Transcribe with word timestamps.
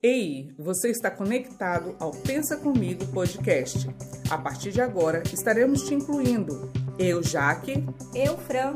Ei, 0.00 0.54
você 0.56 0.90
está 0.90 1.10
conectado 1.10 1.96
ao 1.98 2.12
Pensa 2.12 2.56
Comigo 2.56 3.04
podcast. 3.06 3.90
A 4.30 4.38
partir 4.38 4.70
de 4.70 4.80
agora, 4.80 5.24
estaremos 5.32 5.88
te 5.88 5.92
incluindo. 5.92 6.70
Eu, 6.96 7.20
Jaque. 7.20 7.84
Eu, 8.14 8.38
Fran. 8.38 8.74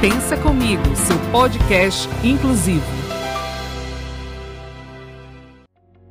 Pensa 0.00 0.36
Comigo, 0.40 0.84
seu 0.94 1.32
podcast 1.32 2.08
inclusivo. 2.24 2.86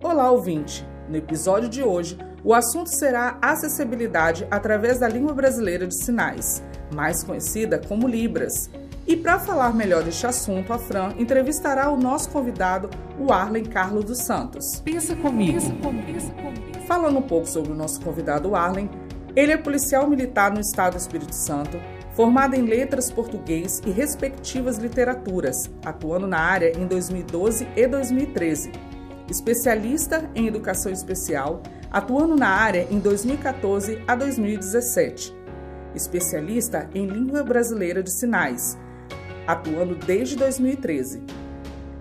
Olá, 0.04 0.30
ouvinte. 0.30 0.86
No 1.08 1.16
episódio 1.16 1.70
de 1.70 1.82
hoje, 1.82 2.18
o 2.44 2.54
assunto 2.54 2.90
será 2.90 3.40
acessibilidade 3.42 4.46
através 4.52 5.00
da 5.00 5.08
língua 5.08 5.34
brasileira 5.34 5.88
de 5.88 5.96
sinais, 5.96 6.62
mais 6.94 7.24
conhecida 7.24 7.80
como 7.80 8.06
Libras. 8.06 8.70
E 9.08 9.16
para 9.16 9.38
falar 9.40 9.74
melhor 9.74 10.04
deste 10.04 10.26
assunto, 10.26 10.74
a 10.74 10.80
Fran 10.80 11.14
entrevistará 11.20 11.92
o 11.92 11.98
nosso 11.98 12.30
convidado, 12.30 12.90
o 13.20 13.32
Arlen 13.32 13.64
Carlos 13.64 14.04
dos 14.04 14.18
Santos. 14.20 14.82
Pensa 14.84 15.16
comigo. 15.16 15.54
Pensa 15.54 15.72
comigo. 15.74 16.86
Falando 16.88 17.20
um 17.20 17.22
pouco 17.22 17.48
sobre 17.48 17.72
o 17.72 17.76
nosso 17.76 18.02
convidado 18.02 18.56
Arlen, 18.56 18.90
ele 19.36 19.52
é 19.52 19.58
policial 19.58 20.10
militar 20.10 20.52
no 20.52 20.60
estado 20.60 20.94
do 20.94 21.00
Espírito 21.00 21.36
Santo, 21.36 21.80
formado 22.14 22.56
em 22.56 22.64
letras 22.64 23.12
português 23.12 23.80
e 23.86 23.92
respectivas 23.92 24.78
literaturas, 24.78 25.70
atuando 25.84 26.26
na 26.26 26.40
área 26.40 26.76
em 26.76 26.88
2012 26.88 27.68
e 27.76 27.88
2013. 27.88 28.72
Especialista 29.30 30.30
em 30.34 30.48
educação 30.48 30.92
especial, 30.92 31.62
atuando 31.92 32.36
na 32.36 32.50
área 32.50 32.88
em 32.90 32.98
2014 32.98 34.02
a 34.08 34.16
2017. 34.16 35.36
Especialista 35.94 36.90
em 36.94 37.06
língua 37.06 37.44
brasileira 37.44 38.02
de 38.02 38.12
sinais, 38.12 38.78
atuando 39.48 39.96
desde 39.96 40.36
2013. 40.36 41.22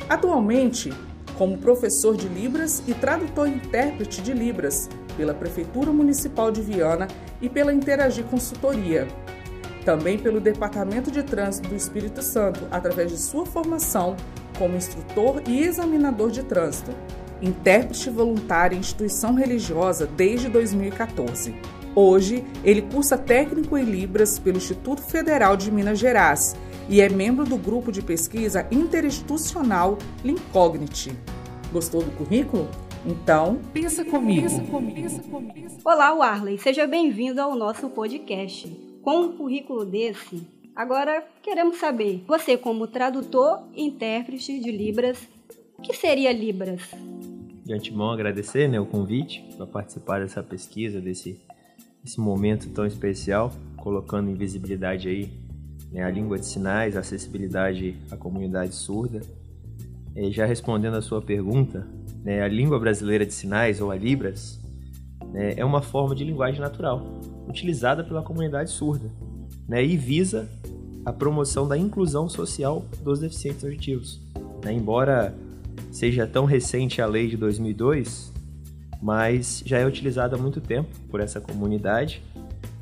Atualmente, 0.08 0.92
como 1.36 1.58
professor 1.58 2.16
de 2.16 2.28
Libras 2.28 2.82
e 2.86 2.94
tradutor 2.94 3.48
e 3.48 3.54
intérprete 3.54 4.22
de 4.22 4.32
Libras 4.32 4.88
pela 5.16 5.34
Prefeitura 5.34 5.92
Municipal 5.92 6.50
de 6.50 6.60
Viana 6.60 7.08
e 7.40 7.48
pela 7.48 7.72
Interagir 7.72 8.24
Consultoria. 8.24 9.06
Também 9.84 10.18
pelo 10.18 10.40
Departamento 10.40 11.10
de 11.10 11.22
Trânsito 11.22 11.68
do 11.68 11.76
Espírito 11.76 12.22
Santo, 12.22 12.66
através 12.70 13.10
de 13.10 13.18
sua 13.18 13.44
formação 13.44 14.16
como 14.58 14.76
instrutor 14.76 15.42
e 15.46 15.62
examinador 15.62 16.30
de 16.30 16.42
trânsito. 16.42 16.92
Intérprete 17.42 18.08
voluntário 18.08 18.76
em 18.76 18.80
instituição 18.80 19.34
religiosa 19.34 20.06
desde 20.06 20.48
2014. 20.48 21.54
Hoje, 21.94 22.44
ele 22.64 22.82
cursa 22.82 23.18
técnico 23.18 23.76
em 23.76 23.84
Libras 23.84 24.38
pelo 24.38 24.56
Instituto 24.56 25.02
Federal 25.02 25.56
de 25.56 25.70
Minas 25.70 25.98
Gerais 25.98 26.56
e 26.88 27.00
é 27.00 27.08
membro 27.08 27.44
do 27.44 27.56
grupo 27.56 27.90
de 27.90 28.02
pesquisa 28.02 28.66
interinstitucional 28.70 29.98
Lincognity. 30.22 31.12
Gostou 31.72 32.02
do 32.02 32.10
currículo? 32.12 32.68
Então, 33.06 33.60
pensa 33.72 34.04
comigo. 34.04 34.46
Olá, 35.84 36.12
Warley, 36.14 36.58
seja 36.58 36.86
bem-vindo 36.86 37.40
ao 37.40 37.54
nosso 37.54 37.88
podcast. 37.90 38.68
Com 39.02 39.20
um 39.20 39.36
currículo 39.36 39.84
desse, 39.84 40.46
agora 40.74 41.22
queremos 41.42 41.76
saber, 41.76 42.24
você 42.26 42.56
como 42.56 42.86
tradutor 42.86 43.62
e 43.74 43.84
intérprete 43.84 44.60
de 44.60 44.70
Libras, 44.70 45.18
o 45.78 45.82
que 45.82 45.94
seria 45.94 46.32
Libras? 46.32 46.82
De 47.64 47.72
antemão 47.72 48.10
agradecer 48.10 48.68
né, 48.68 48.78
o 48.78 48.86
convite 48.86 49.42
para 49.56 49.66
participar 49.66 50.20
dessa 50.20 50.42
pesquisa, 50.42 51.00
desse, 51.00 51.40
desse 52.02 52.20
momento 52.20 52.70
tão 52.70 52.86
especial, 52.86 53.52
colocando 53.76 54.30
em 54.30 54.34
visibilidade 54.34 55.08
aí 55.08 55.43
né, 55.94 56.02
a 56.02 56.10
língua 56.10 56.36
de 56.36 56.44
sinais, 56.44 56.96
a 56.96 57.00
acessibilidade 57.00 57.96
à 58.10 58.16
comunidade 58.16 58.74
surda. 58.74 59.20
E 60.16 60.32
já 60.32 60.44
respondendo 60.44 60.94
a 60.94 61.02
sua 61.02 61.22
pergunta, 61.22 61.86
né, 62.24 62.42
a 62.42 62.48
língua 62.48 62.80
brasileira 62.80 63.24
de 63.24 63.32
sinais, 63.32 63.80
ou 63.80 63.92
a 63.92 63.96
Libras, 63.96 64.60
né, 65.32 65.54
é 65.56 65.64
uma 65.64 65.80
forma 65.80 66.14
de 66.14 66.24
linguagem 66.24 66.60
natural, 66.60 67.20
utilizada 67.48 68.02
pela 68.02 68.22
comunidade 68.22 68.70
surda, 68.70 69.08
né, 69.68 69.84
e 69.84 69.96
visa 69.96 70.48
a 71.06 71.12
promoção 71.12 71.68
da 71.68 71.78
inclusão 71.78 72.28
social 72.28 72.84
dos 73.04 73.20
deficientes 73.20 73.62
auditivos. 73.62 74.20
Né, 74.64 74.72
embora 74.72 75.32
seja 75.92 76.26
tão 76.26 76.44
recente 76.44 77.00
a 77.00 77.06
lei 77.06 77.28
de 77.28 77.36
2002, 77.36 78.32
mas 79.00 79.62
já 79.64 79.78
é 79.78 79.86
utilizada 79.86 80.34
há 80.34 80.38
muito 80.38 80.60
tempo 80.60 80.88
por 81.08 81.20
essa 81.20 81.40
comunidade 81.40 82.20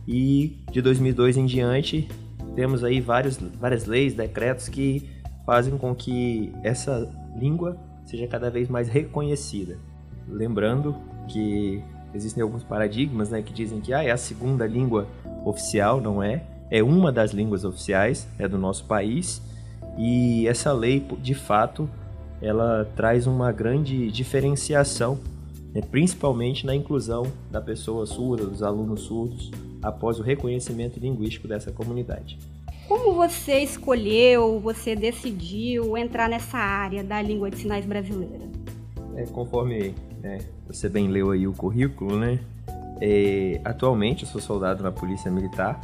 e 0.08 0.56
de 0.70 0.81
2002 0.81 1.37
em 1.37 1.47
diante 1.47 2.08
temos 2.54 2.84
aí 2.84 3.00
vários, 3.00 3.36
várias 3.36 3.86
leis, 3.86 4.14
decretos 4.14 4.68
que 4.68 5.08
fazem 5.44 5.76
com 5.76 5.94
que 5.94 6.52
essa 6.62 7.10
língua 7.36 7.76
seja 8.04 8.26
cada 8.26 8.50
vez 8.50 8.68
mais 8.68 8.88
reconhecida. 8.88 9.78
Lembrando 10.28 10.94
que 11.28 11.82
existem 12.14 12.42
alguns 12.42 12.62
paradigmas 12.62 13.30
né, 13.30 13.42
que 13.42 13.52
dizem 13.52 13.80
que 13.80 13.92
ah, 13.92 14.02
é 14.02 14.10
a 14.10 14.16
segunda 14.16 14.66
língua 14.66 15.06
oficial, 15.44 16.00
não 16.00 16.22
é? 16.22 16.44
É 16.70 16.82
uma 16.82 17.10
das 17.10 17.32
línguas 17.32 17.64
oficiais 17.64 18.28
é 18.38 18.46
do 18.46 18.58
nosso 18.58 18.84
país 18.84 19.42
e 19.98 20.46
essa 20.46 20.72
lei, 20.72 21.06
de 21.20 21.34
fato, 21.34 21.88
ela 22.40 22.90
traz 22.96 23.26
uma 23.26 23.52
grande 23.52 24.10
diferenciação, 24.10 25.19
né, 25.74 25.80
principalmente 25.82 26.66
na 26.66 26.74
inclusão 26.74 27.26
da 27.50 27.60
pessoa 27.60 28.06
surda, 28.06 28.46
dos 28.46 28.62
alunos 28.62 29.02
surdos, 29.02 29.50
após 29.82 30.19
o 30.19 30.22
reconhecimento 30.22 31.00
linguístico 31.00 31.48
dessa 31.48 31.72
comunidade. 31.72 32.38
Como 32.88 33.15
você 33.15 33.60
escolheu, 33.60 34.60
você 34.60 34.94
decidiu 34.94 35.97
entrar 35.97 36.28
nessa 36.28 36.59
área 36.59 37.03
da 37.03 37.20
língua 37.22 37.50
de 37.50 37.59
sinais 37.59 37.87
brasileira? 37.87 38.44
É, 39.16 39.25
conforme 39.26 39.94
né, 40.20 40.38
você 40.66 40.88
bem 40.88 41.09
leu 41.09 41.31
aí 41.31 41.47
o 41.47 41.53
currículo, 41.53 42.19
né? 42.19 42.38
É, 43.00 43.60
atualmente 43.65 44.25
eu 44.25 44.28
sou 44.28 44.41
soldado 44.41 44.82
na 44.82 44.93
Polícia 44.93 45.31
Militar 45.31 45.81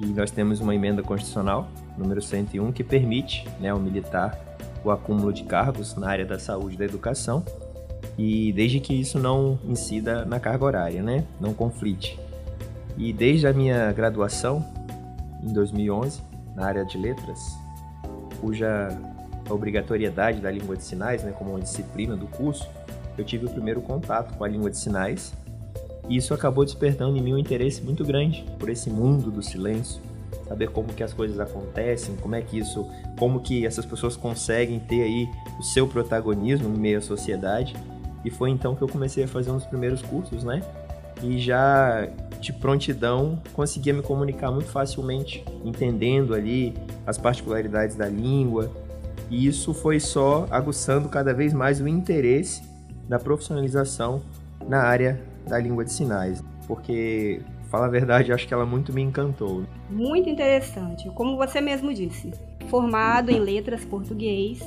e 0.00 0.06
nós 0.06 0.30
temos 0.30 0.60
uma 0.60 0.74
emenda 0.74 1.02
constitucional, 1.02 1.68
número 1.96 2.22
101, 2.22 2.70
que 2.72 2.84
permite 2.84 3.44
né, 3.58 3.70
ao 3.70 3.80
militar 3.80 4.38
o 4.84 4.90
acúmulo 4.90 5.32
de 5.32 5.42
cargos 5.42 5.96
na 5.96 6.08
área 6.08 6.24
da 6.24 6.38
saúde 6.38 6.76
e 6.76 6.78
da 6.78 6.84
educação 6.84 7.44
e 8.16 8.52
desde 8.52 8.80
que 8.80 8.94
isso 8.94 9.18
não 9.18 9.58
incida 9.64 10.24
na 10.24 10.38
carga 10.38 10.64
horária, 10.64 11.02
né? 11.02 11.24
Não 11.40 11.52
conflite. 11.52 12.18
E 12.98 13.12
desde 13.12 13.46
a 13.46 13.52
minha 13.52 13.92
graduação, 13.92 14.64
em 15.40 15.52
2011, 15.52 16.20
na 16.54 16.66
área 16.66 16.84
de 16.84 16.98
letras, 16.98 17.56
cuja 18.40 18.88
obrigatoriedade 19.48 20.40
da 20.40 20.50
língua 20.50 20.76
de 20.76 20.82
sinais, 20.82 21.22
né, 21.22 21.32
como 21.32 21.50
uma 21.50 21.60
disciplina 21.60 22.16
do 22.16 22.26
curso, 22.26 22.68
eu 23.16 23.24
tive 23.24 23.46
o 23.46 23.50
primeiro 23.50 23.80
contato 23.80 24.36
com 24.36 24.44
a 24.44 24.48
língua 24.48 24.68
de 24.68 24.76
sinais 24.76 25.32
e 26.08 26.16
isso 26.16 26.34
acabou 26.34 26.64
despertando 26.64 27.16
em 27.16 27.22
mim 27.22 27.34
um 27.34 27.38
interesse 27.38 27.82
muito 27.82 28.04
grande 28.04 28.44
por 28.58 28.68
esse 28.68 28.90
mundo 28.90 29.30
do 29.30 29.42
silêncio, 29.42 30.00
saber 30.48 30.70
como 30.70 30.88
que 30.88 31.02
as 31.02 31.12
coisas 31.12 31.38
acontecem, 31.38 32.16
como 32.16 32.34
é 32.34 32.42
que 32.42 32.58
isso, 32.58 32.88
como 33.18 33.40
que 33.40 33.64
essas 33.64 33.84
pessoas 33.84 34.16
conseguem 34.16 34.80
ter 34.80 35.02
aí 35.02 35.28
o 35.58 35.62
seu 35.62 35.86
protagonismo 35.86 36.68
no 36.68 36.78
meio 36.78 36.98
à 36.98 37.00
sociedade. 37.00 37.76
E 38.24 38.30
foi 38.30 38.50
então 38.50 38.74
que 38.74 38.82
eu 38.82 38.88
comecei 38.88 39.24
a 39.24 39.28
fazer 39.28 39.50
um 39.50 39.56
dos 39.56 39.66
primeiros 39.66 40.02
cursos, 40.02 40.42
né? 40.42 40.62
E 41.22 41.38
já 41.38 42.08
de 42.40 42.52
prontidão 42.52 43.40
conseguia 43.52 43.92
me 43.92 44.02
comunicar 44.02 44.50
muito 44.50 44.68
facilmente, 44.68 45.44
entendendo 45.64 46.34
ali 46.34 46.74
as 47.06 47.18
particularidades 47.18 47.96
da 47.96 48.08
língua. 48.08 48.70
E 49.30 49.46
isso 49.46 49.74
foi 49.74 50.00
só 50.00 50.46
aguçando 50.50 51.08
cada 51.08 51.34
vez 51.34 51.52
mais 51.52 51.80
o 51.80 51.88
interesse 51.88 52.62
da 53.08 53.18
profissionalização 53.18 54.22
na 54.66 54.82
área 54.82 55.20
da 55.46 55.58
língua 55.58 55.84
de 55.84 55.92
sinais, 55.92 56.42
porque 56.66 57.40
fala 57.70 57.86
a 57.86 57.90
verdade, 57.90 58.32
acho 58.32 58.46
que 58.46 58.54
ela 58.54 58.66
muito 58.66 58.92
me 58.92 59.02
encantou. 59.02 59.64
Muito 59.90 60.28
interessante, 60.28 61.08
como 61.10 61.36
você 61.36 61.60
mesmo 61.60 61.92
disse, 61.92 62.32
formado 62.68 63.30
em 63.30 63.38
letras 63.38 63.84
português 63.84 64.60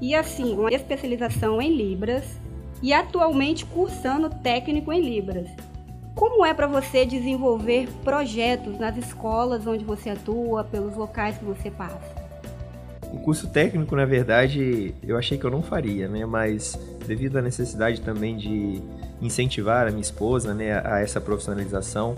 e 0.00 0.14
assim, 0.14 0.54
uma 0.54 0.70
especialização 0.70 1.60
em 1.60 1.74
libras 1.74 2.38
e 2.82 2.92
atualmente 2.92 3.64
cursando 3.66 4.30
técnico 4.30 4.92
em 4.92 5.00
libras. 5.00 5.48
Como 6.18 6.44
é 6.44 6.52
para 6.52 6.66
você 6.66 7.06
desenvolver 7.06 7.88
projetos 8.02 8.76
nas 8.76 8.96
escolas 8.96 9.64
onde 9.68 9.84
você 9.84 10.10
atua, 10.10 10.64
pelos 10.64 10.96
locais 10.96 11.38
que 11.38 11.44
você 11.44 11.70
passa? 11.70 12.00
O 13.12 13.20
curso 13.20 13.48
técnico, 13.48 13.94
na 13.94 14.04
verdade, 14.04 14.96
eu 15.00 15.16
achei 15.16 15.38
que 15.38 15.44
eu 15.44 15.50
não 15.50 15.62
faria, 15.62 16.08
né? 16.08 16.26
Mas 16.26 16.76
devido 17.06 17.36
à 17.36 17.42
necessidade 17.42 18.00
também 18.00 18.36
de 18.36 18.82
incentivar 19.22 19.86
a 19.86 19.90
minha 19.90 20.02
esposa, 20.02 20.52
né, 20.52 20.82
a 20.84 20.98
essa 20.98 21.20
profissionalização, 21.20 22.16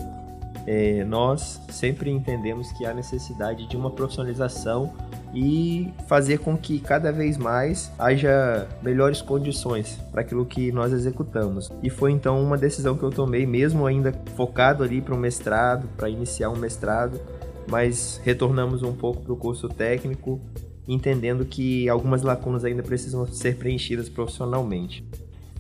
é, 0.67 1.05
nós 1.05 1.61
sempre 1.69 2.11
entendemos 2.11 2.73
que 2.73 2.87
há 2.87 2.95
necessidade 2.95 3.69
de 3.69 3.77
uma 3.77 3.91
profissionalização 3.91 4.95
e 5.35 5.93
fazer 6.09 6.39
com 6.39 6.57
que 6.57 6.81
cada 6.81 7.13
vez 7.13 7.37
mais 7.37 7.93
haja 7.99 8.67
melhores 8.83 9.23
condições 9.23 9.99
para 10.11 10.23
aquilo 10.23 10.45
que 10.45 10.73
nós 10.73 10.93
executamos. 10.93 11.71
E 11.83 11.89
foi 11.89 12.11
então 12.11 12.43
uma 12.43 12.59
decisão 12.59 12.97
que 12.97 13.03
eu 13.03 13.11
tomei, 13.11 13.47
mesmo 13.47 13.87
ainda 13.87 14.13
focado 14.37 14.83
ali 14.83 15.01
para 15.01 15.15
um 15.15 15.19
mestrado, 15.19 15.89
para 15.97 16.09
iniciar 16.09 16.51
um 16.51 16.57
mestrado, 16.57 17.21
mas 17.69 18.21
retornamos 18.25 18.83
um 18.83 18.93
pouco 18.93 19.23
para 19.23 19.33
o 19.33 19.37
curso 19.37 19.69
técnico 19.69 20.41
entendendo 20.89 21.45
que 21.45 21.89
algumas 21.89 22.23
lacunas 22.23 22.65
ainda 22.65 22.83
precisam 22.83 23.27
ser 23.27 23.57
preenchidas 23.57 24.09
profissionalmente. 24.09 25.05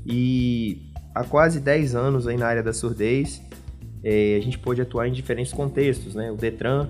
E 0.05 0.91
há 1.15 1.23
quase 1.25 1.61
10 1.61 1.95
anos 1.95 2.27
aí 2.27 2.37
na 2.37 2.47
área 2.47 2.63
da 2.63 2.73
surdez, 2.73 3.41
é, 4.03 4.37
a 4.37 4.41
gente 4.41 4.59
pôde 4.59 4.81
atuar 4.81 5.07
em 5.07 5.13
diferentes 5.13 5.53
contextos, 5.53 6.15
né? 6.15 6.33
O 6.33 6.37
Detran 6.37 6.89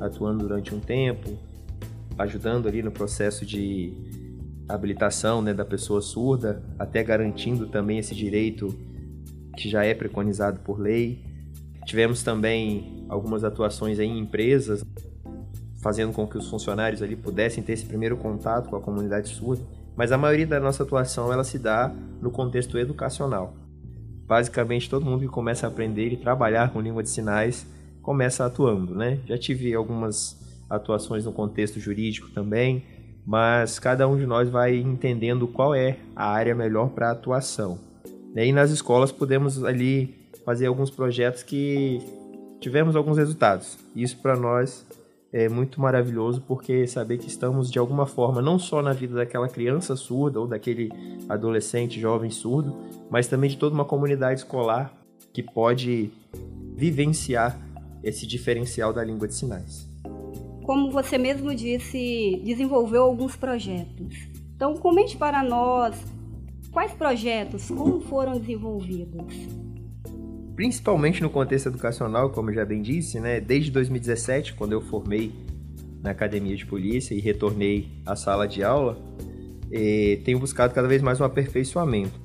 atuando 0.00 0.46
durante 0.46 0.74
um 0.74 0.80
tempo, 0.80 1.38
ajudando 2.18 2.66
ali 2.66 2.82
no 2.82 2.90
processo 2.90 3.46
de 3.46 3.92
habilitação 4.68 5.40
né, 5.40 5.54
da 5.54 5.64
pessoa 5.64 6.02
surda, 6.02 6.62
até 6.78 7.02
garantindo 7.02 7.66
também 7.66 7.98
esse 7.98 8.14
direito 8.14 8.76
que 9.56 9.68
já 9.68 9.84
é 9.84 9.94
preconizado 9.94 10.60
por 10.60 10.78
lei. 10.78 11.24
Tivemos 11.86 12.22
também 12.22 13.06
algumas 13.08 13.44
atuações 13.44 13.98
em 13.98 14.18
empresas, 14.18 14.84
fazendo 15.80 16.12
com 16.12 16.26
que 16.26 16.36
os 16.36 16.48
funcionários 16.48 17.02
ali 17.02 17.16
pudessem 17.16 17.62
ter 17.62 17.72
esse 17.72 17.86
primeiro 17.86 18.16
contato 18.16 18.68
com 18.68 18.76
a 18.76 18.80
comunidade 18.80 19.28
surda, 19.28 19.62
mas 19.96 20.12
a 20.12 20.18
maioria 20.18 20.46
da 20.46 20.60
nossa 20.60 20.82
atuação 20.82 21.32
ela 21.32 21.44
se 21.44 21.58
dá 21.58 21.92
no 22.20 22.30
contexto 22.30 22.76
educacional. 22.78 23.54
Basicamente, 24.26 24.90
todo 24.90 25.06
mundo 25.06 25.20
que 25.20 25.28
começa 25.28 25.66
a 25.66 25.70
aprender 25.70 26.12
e 26.12 26.16
trabalhar 26.16 26.70
com 26.70 26.80
língua 26.80 27.02
de 27.02 27.08
sinais 27.08 27.66
começa 28.02 28.44
atuando, 28.44 28.94
né? 28.94 29.18
Já 29.26 29.38
tive 29.38 29.74
algumas 29.74 30.36
atuações 30.68 31.24
no 31.24 31.32
contexto 31.32 31.80
jurídico 31.80 32.30
também, 32.30 32.84
mas 33.26 33.78
cada 33.78 34.08
um 34.08 34.16
de 34.16 34.26
nós 34.26 34.48
vai 34.48 34.76
entendendo 34.76 35.46
qual 35.46 35.74
é 35.74 35.98
a 36.16 36.28
área 36.28 36.54
melhor 36.54 36.90
para 36.90 37.10
atuação. 37.10 37.78
E 38.34 38.52
nas 38.52 38.70
escolas 38.70 39.10
podemos 39.10 39.64
ali 39.64 40.14
fazer 40.44 40.66
alguns 40.66 40.90
projetos 40.90 41.42
que 41.42 42.00
tivemos 42.60 42.96
alguns 42.96 43.18
resultados. 43.18 43.78
Isso 43.94 44.16
para 44.18 44.36
nós 44.36 44.86
é 45.32 45.48
muito 45.48 45.80
maravilhoso 45.80 46.42
porque 46.46 46.86
saber 46.86 47.18
que 47.18 47.28
estamos 47.28 47.70
de 47.70 47.78
alguma 47.78 48.06
forma 48.06 48.40
não 48.40 48.58
só 48.58 48.80
na 48.80 48.92
vida 48.92 49.14
daquela 49.14 49.48
criança 49.48 49.94
surda 49.94 50.40
ou 50.40 50.46
daquele 50.46 50.90
adolescente 51.28 52.00
jovem 52.00 52.30
surdo, 52.30 52.76
mas 53.10 53.26
também 53.26 53.50
de 53.50 53.58
toda 53.58 53.74
uma 53.74 53.84
comunidade 53.84 54.40
escolar 54.40 54.92
que 55.32 55.42
pode 55.42 56.10
vivenciar 56.74 57.58
esse 58.02 58.26
diferencial 58.26 58.92
da 58.92 59.04
língua 59.04 59.28
de 59.28 59.34
sinais. 59.34 59.87
Como 60.68 60.90
você 60.90 61.16
mesmo 61.16 61.54
disse, 61.54 62.42
desenvolveu 62.44 63.04
alguns 63.04 63.34
projetos. 63.34 64.28
Então, 64.54 64.76
comente 64.76 65.16
para 65.16 65.42
nós 65.42 65.96
quais 66.70 66.92
projetos, 66.92 67.70
como 67.70 68.02
foram 68.02 68.38
desenvolvidos 68.38 69.34
principalmente 70.54 71.22
no 71.22 71.30
contexto 71.30 71.68
educacional, 71.68 72.30
como 72.30 72.52
já 72.52 72.64
bem 72.64 72.82
disse, 72.82 73.20
né? 73.20 73.40
Desde 73.40 73.70
2017, 73.70 74.54
quando 74.54 74.72
eu 74.72 74.80
formei 74.80 75.32
na 76.02 76.10
academia 76.10 76.56
de 76.56 76.66
polícia 76.66 77.14
e 77.14 77.20
retornei 77.20 77.88
à 78.04 78.16
sala 78.16 78.48
de 78.48 78.64
aula, 78.64 78.98
eh, 79.70 80.18
tenho 80.24 80.40
buscado 80.40 80.74
cada 80.74 80.88
vez 80.88 81.00
mais 81.00 81.20
um 81.20 81.24
aperfeiçoamento. 81.24 82.20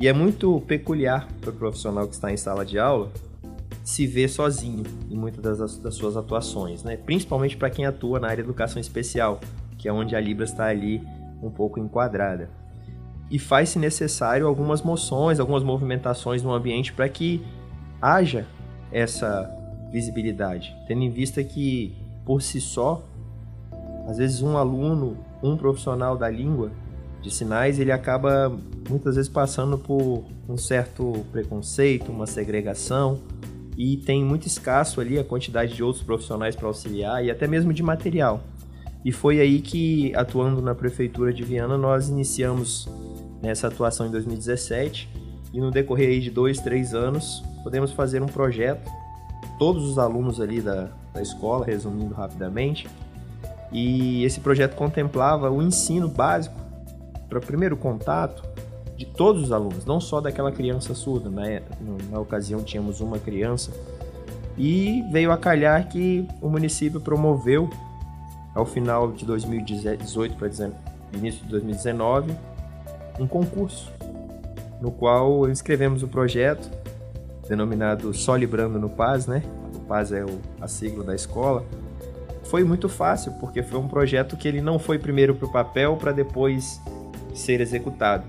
E 0.00 0.08
é 0.08 0.14
muito 0.14 0.62
peculiar 0.62 1.28
para 1.42 1.50
o 1.50 1.52
profissional 1.52 2.08
que 2.08 2.14
está 2.14 2.32
em 2.32 2.38
sala 2.38 2.64
de 2.64 2.78
aula 2.78 3.12
se 3.88 4.06
ver 4.06 4.28
sozinho 4.28 4.82
em 5.10 5.16
muitas 5.16 5.58
das, 5.58 5.78
das 5.78 5.94
suas 5.94 6.14
atuações, 6.14 6.84
né? 6.84 6.94
Principalmente 6.94 7.56
para 7.56 7.70
quem 7.70 7.86
atua 7.86 8.20
na 8.20 8.26
área 8.26 8.42
de 8.42 8.50
educação 8.50 8.78
especial, 8.78 9.40
que 9.78 9.88
é 9.88 9.92
onde 9.92 10.14
a 10.14 10.20
Libra 10.20 10.44
está 10.44 10.66
ali 10.66 11.02
um 11.42 11.48
pouco 11.48 11.80
enquadrada. 11.80 12.50
E 13.30 13.38
faz-se 13.38 13.78
necessário 13.78 14.46
algumas 14.46 14.82
moções, 14.82 15.40
algumas 15.40 15.62
movimentações 15.62 16.42
no 16.42 16.52
ambiente 16.52 16.92
para 16.92 17.08
que 17.08 17.42
haja 18.00 18.46
essa 18.92 19.50
visibilidade, 19.90 20.76
tendo 20.86 21.02
em 21.02 21.10
vista 21.10 21.42
que, 21.42 21.96
por 22.26 22.42
si 22.42 22.60
só, 22.60 23.02
às 24.06 24.18
vezes 24.18 24.42
um 24.42 24.58
aluno, 24.58 25.16
um 25.42 25.56
profissional 25.56 26.14
da 26.14 26.28
língua 26.28 26.70
de 27.22 27.30
sinais, 27.30 27.80
ele 27.80 27.90
acaba 27.90 28.54
muitas 28.86 29.16
vezes 29.16 29.30
passando 29.30 29.78
por 29.78 30.24
um 30.46 30.58
certo 30.58 31.24
preconceito, 31.32 32.12
uma 32.12 32.26
segregação, 32.26 33.22
e 33.78 33.96
tem 33.96 34.24
muito 34.24 34.48
escasso 34.48 35.00
ali 35.00 35.20
a 35.20 35.24
quantidade 35.24 35.72
de 35.72 35.84
outros 35.84 36.02
profissionais 36.02 36.56
para 36.56 36.66
auxiliar 36.66 37.24
e 37.24 37.30
até 37.30 37.46
mesmo 37.46 37.72
de 37.72 37.80
material. 37.80 38.40
E 39.04 39.12
foi 39.12 39.38
aí 39.38 39.60
que, 39.60 40.12
atuando 40.16 40.60
na 40.60 40.74
prefeitura 40.74 41.32
de 41.32 41.44
Viana, 41.44 41.78
nós 41.78 42.08
iniciamos 42.08 42.88
nessa 43.40 43.68
atuação 43.68 44.08
em 44.08 44.10
2017 44.10 45.08
e 45.54 45.60
no 45.60 45.70
decorrer 45.70 46.20
de 46.20 46.28
dois, 46.28 46.60
três 46.60 46.92
anos 46.92 47.40
podemos 47.62 47.92
fazer 47.92 48.20
um 48.20 48.26
projeto, 48.26 48.90
todos 49.60 49.84
os 49.84 49.96
alunos 49.96 50.40
ali 50.40 50.60
da, 50.60 50.90
da 51.14 51.22
escola, 51.22 51.64
resumindo 51.64 52.12
rapidamente, 52.12 52.88
e 53.70 54.24
esse 54.24 54.40
projeto 54.40 54.74
contemplava 54.74 55.50
o 55.50 55.62
ensino 55.62 56.08
básico 56.08 56.56
para 57.28 57.38
primeiro 57.38 57.76
contato 57.76 58.42
de 58.98 59.06
todos 59.06 59.44
os 59.44 59.52
alunos, 59.52 59.86
não 59.86 60.00
só 60.00 60.20
daquela 60.20 60.50
criança 60.50 60.92
surda. 60.92 61.30
Né? 61.30 61.62
Na 62.10 62.18
ocasião 62.18 62.62
tínhamos 62.62 63.00
uma 63.00 63.18
criança 63.18 63.70
e 64.58 65.04
veio 65.12 65.30
a 65.30 65.38
calhar 65.38 65.88
que 65.88 66.26
o 66.42 66.48
município 66.50 67.00
promoveu 67.00 67.70
ao 68.54 68.66
final 68.66 69.12
de 69.12 69.24
2018 69.24 70.34
para 70.34 70.48
início 71.14 71.44
de 71.44 71.50
2019 71.50 72.32
um 73.20 73.26
concurso 73.26 73.90
no 74.80 74.90
qual 74.90 75.48
escrevemos 75.48 76.02
o 76.02 76.08
projeto 76.08 76.68
denominado 77.48 78.12
Só 78.12 78.36
Librando 78.36 78.78
no 78.78 78.90
Paz, 78.90 79.26
né? 79.26 79.42
O 79.74 79.80
Paz 79.80 80.12
é 80.12 80.24
o, 80.24 80.40
a 80.60 80.68
sigla 80.68 81.02
da 81.02 81.14
escola. 81.14 81.64
Foi 82.44 82.62
muito 82.62 82.88
fácil, 82.88 83.32
porque 83.40 83.62
foi 83.62 83.78
um 83.78 83.88
projeto 83.88 84.36
que 84.36 84.46
ele 84.46 84.60
não 84.60 84.78
foi 84.78 84.98
primeiro 84.98 85.34
para 85.34 85.46
o 85.46 85.52
papel 85.52 85.96
para 85.96 86.12
depois 86.12 86.80
ser 87.34 87.60
executado. 87.60 88.24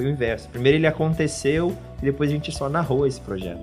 Foi 0.00 0.06
o 0.06 0.12
inverso. 0.12 0.48
Primeiro 0.48 0.78
ele 0.78 0.86
aconteceu 0.86 1.76
e 2.00 2.06
depois 2.06 2.30
a 2.30 2.32
gente 2.32 2.50
só 2.50 2.70
narrou 2.70 3.06
esse 3.06 3.20
projeto. 3.20 3.60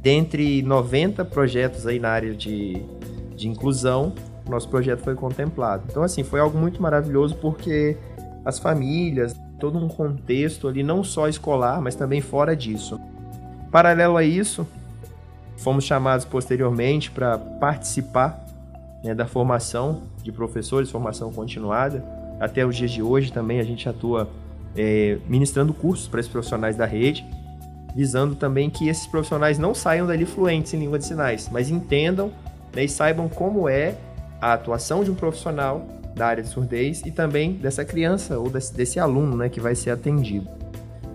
Dentre 0.00 0.60
90 0.60 1.24
projetos 1.24 1.86
aí 1.86 2.00
na 2.00 2.08
área 2.08 2.34
de, 2.34 2.82
de 3.36 3.48
inclusão, 3.48 4.12
nosso 4.48 4.68
projeto 4.68 5.04
foi 5.04 5.14
contemplado. 5.14 5.84
Então, 5.88 6.02
assim, 6.02 6.24
foi 6.24 6.40
algo 6.40 6.58
muito 6.58 6.82
maravilhoso 6.82 7.36
porque 7.36 7.96
as 8.44 8.58
famílias, 8.58 9.36
todo 9.60 9.78
um 9.78 9.86
contexto 9.86 10.66
ali, 10.66 10.82
não 10.82 11.04
só 11.04 11.28
escolar, 11.28 11.80
mas 11.80 11.94
também 11.94 12.20
fora 12.20 12.56
disso. 12.56 13.00
Paralelo 13.70 14.16
a 14.16 14.24
isso, 14.24 14.66
fomos 15.58 15.84
chamados 15.84 16.24
posteriormente 16.24 17.08
para 17.08 17.38
participar 17.38 18.44
né, 19.04 19.14
da 19.14 19.28
formação 19.28 20.02
de 20.24 20.32
professores, 20.32 20.90
formação 20.90 21.32
continuada. 21.32 22.04
Até 22.40 22.66
os 22.66 22.74
dias 22.74 22.90
de 22.90 23.00
hoje 23.00 23.32
também 23.32 23.60
a 23.60 23.64
gente 23.64 23.88
atua 23.88 24.28
é, 24.76 25.18
ministrando 25.28 25.72
cursos 25.72 26.08
para 26.08 26.20
esses 26.20 26.30
profissionais 26.30 26.76
da 26.76 26.86
rede, 26.86 27.24
visando 27.94 28.34
também 28.34 28.70
que 28.70 28.88
esses 28.88 29.06
profissionais 29.06 29.58
não 29.58 29.74
saiam 29.74 30.06
dali 30.06 30.24
fluentes 30.24 30.72
em 30.72 30.78
língua 30.78 30.98
de 30.98 31.04
sinais, 31.04 31.48
mas 31.52 31.70
entendam 31.70 32.32
né, 32.74 32.84
e 32.84 32.88
saibam 32.88 33.28
como 33.28 33.68
é 33.68 33.96
a 34.40 34.54
atuação 34.54 35.04
de 35.04 35.10
um 35.10 35.14
profissional 35.14 35.86
da 36.14 36.26
área 36.26 36.42
de 36.42 36.48
surdez 36.48 37.02
e 37.06 37.10
também 37.10 37.54
dessa 37.54 37.84
criança 37.84 38.38
ou 38.38 38.50
desse, 38.50 38.74
desse 38.74 38.98
aluno 38.98 39.36
né, 39.36 39.48
que 39.48 39.60
vai 39.60 39.74
ser 39.74 39.90
atendido. 39.90 40.48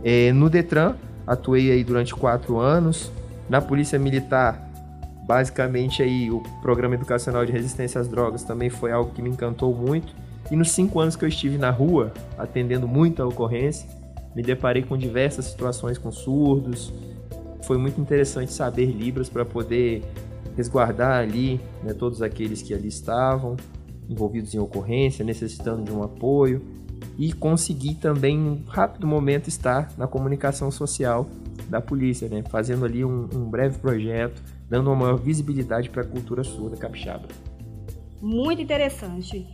É, 0.04 0.32
no 0.32 0.50
Detran, 0.50 0.96
atuei 1.26 1.72
aí 1.72 1.84
durante 1.84 2.14
quatro 2.16 2.58
anos. 2.58 3.12
Na 3.50 3.62
Polícia 3.62 3.98
Militar, 3.98 4.62
basicamente 5.26 6.02
aí 6.02 6.30
o 6.32 6.42
Programa 6.62 6.96
Educacional 6.96 7.46
de 7.46 7.52
Resistência 7.52 8.00
às 8.00 8.08
Drogas 8.08 8.44
também 8.44 8.70
foi 8.70 8.92
algo 8.92 9.12
que 9.12 9.22
me 9.22 9.30
encantou 9.30 9.74
muito. 9.74 10.14
E 10.50 10.56
nos 10.56 10.72
cinco 10.72 11.00
anos 11.00 11.16
que 11.16 11.26
eu 11.26 11.30
estive 11.30 11.58
na 11.58 11.70
rua, 11.70 12.14
atendendo 12.38 12.88
muita 12.88 13.26
ocorrência, 13.26 13.88
me 14.36 14.42
deparei 14.42 14.84
com 14.84 14.98
diversas 14.98 15.46
situações 15.46 15.98
com 15.98 16.12
surdos. 16.12 16.94
Foi 17.64 17.78
muito 17.78 18.00
interessante 18.00 18.54
saber 18.54 18.86
Libras 18.86 19.30
para 19.30 19.44
poder 19.44 20.04
resguardar 20.56 21.20
ali 21.20 21.60
né, 21.84 21.94
todos 21.94 22.22
aqueles 22.22 22.62
que 22.62 22.74
ali 22.74 22.88
estavam, 22.88 23.58
envolvidos 24.10 24.54
em 24.54 24.60
ocorrência, 24.60 25.24
necessitando 25.26 25.84
de 25.84 25.92
um 25.92 26.02
apoio 26.02 26.62
e 27.18 27.34
conseguir 27.34 27.96
também, 27.96 28.36
em 28.36 28.50
um 28.50 28.64
rápido 28.68 29.08
momento, 29.08 29.48
estar 29.48 29.92
na 29.98 30.08
comunicação 30.08 30.72
social 30.72 31.28
da 31.68 31.82
polícia, 31.82 32.30
né? 32.30 32.44
fazendo 32.50 32.86
ali 32.86 33.04
um, 33.04 33.28
um 33.34 33.50
breve 33.50 33.78
projeto, 33.80 34.42
dando 34.70 34.88
uma 34.88 34.96
maior 34.96 35.18
visibilidade 35.18 35.90
para 35.90 36.04
a 36.04 36.06
cultura 36.06 36.44
surda 36.44 36.78
capixaba. 36.78 37.28
Muito 38.22 38.62
interessante. 38.62 39.48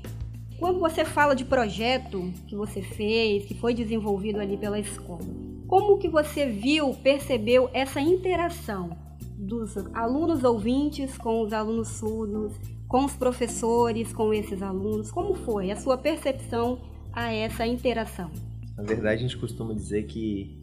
Quando 0.63 0.79
você 0.79 1.03
fala 1.03 1.36
de 1.36 1.43
projeto 1.43 2.32
que 2.48 2.55
você 2.55 2.82
fez, 2.82 3.43
que 3.43 3.53
foi 3.53 3.74
desenvolvido 3.74 4.39
ali 4.39 4.55
pela 4.55 4.79
escola, 4.79 5.20
como 5.67 5.98
que 5.98 6.08
você 6.08 6.46
viu, 6.46 6.93
percebeu 7.03 7.70
essa 7.74 8.00
interação 8.00 8.96
dos 9.38 9.75
alunos 9.93 10.41
ouvintes 10.46 11.17
com 11.17 11.41
os 11.41 11.51
alunos 11.51 11.89
surdos, 11.89 12.53
com 12.88 13.03
os 13.03 13.13
professores, 13.13 14.13
com 14.13 14.34
esses 14.34 14.62
alunos? 14.62 15.12
Como 15.12 15.34
foi 15.34 15.70
a 15.70 15.75
sua 15.75 15.98
percepção 15.98 16.79
a 17.12 17.29
essa 17.29 17.67
interação? 17.67 18.32
Na 18.77 18.84
verdade, 18.84 19.15
a 19.15 19.27
gente 19.27 19.38
costuma 19.38 19.74
dizer 19.74 20.03
que 20.03 20.58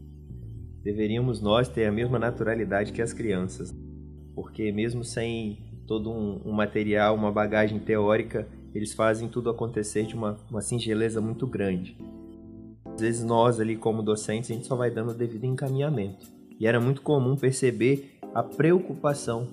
deveríamos 0.83 1.43
nós 1.43 1.69
ter 1.69 1.85
a 1.85 1.93
mesma 1.93 2.19
naturalidade 2.19 2.91
que 2.91 3.03
as 3.03 3.13
crianças, 3.13 3.71
porque 4.35 4.73
mesmo 4.73 5.05
sem 5.05 5.59
todo 5.87 6.11
um, 6.11 6.41
um 6.47 6.53
material, 6.53 7.15
uma 7.15 7.31
bagagem 7.31 7.79
teórica, 7.79 8.49
eles 8.75 8.93
fazem 8.93 9.29
tudo 9.29 9.51
acontecer 9.51 10.05
de 10.05 10.15
uma, 10.15 10.37
uma 10.51 10.61
singeleza 10.61 11.21
muito 11.21 11.47
grande. 11.47 11.97
Às 12.85 13.01
vezes 13.01 13.25
nós 13.25 13.61
ali 13.61 13.77
como 13.77 14.03
docentes, 14.03 14.51
a 14.51 14.55
gente 14.55 14.67
só 14.67 14.77
vai 14.77 14.91
dando 14.91 15.11
o 15.11 15.15
devido 15.15 15.45
encaminhamento. 15.45 16.27
E 16.59 16.67
era 16.67 16.81
muito 16.81 17.03
comum 17.03 17.37
perceber 17.37 18.19
a 18.35 18.43
preocupação 18.43 19.49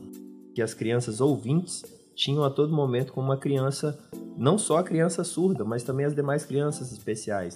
que 0.54 0.62
as 0.62 0.74
crianças 0.74 1.22
ouvintes 1.22 1.84
tinham 2.16 2.44
a 2.44 2.50
todo 2.50 2.76
momento 2.76 3.14
com 3.14 3.22
uma 3.22 3.38
criança, 3.38 3.98
não 4.36 4.58
só 4.58 4.78
a 4.78 4.84
criança 4.84 5.24
surda, 5.24 5.64
mas 5.64 5.84
também 5.84 6.06
as 6.06 6.16
demais 6.16 6.46
crianças 6.46 6.92
especiais. 6.92 7.56